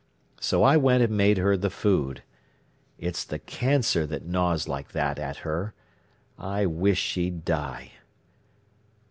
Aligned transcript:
So 0.39 0.63
I 0.63 0.77
went 0.77 1.03
and 1.03 1.15
made 1.15 1.37
her 1.37 1.55
the 1.55 1.69
food. 1.69 2.23
It's 2.97 3.23
the 3.23 3.37
cancer 3.37 4.07
that 4.07 4.25
gnaws 4.25 4.67
like 4.67 4.93
that 4.93 5.19
at 5.19 5.37
her. 5.45 5.75
I 6.39 6.65
wish 6.65 6.97
she'd 6.97 7.45
die!" 7.45 7.91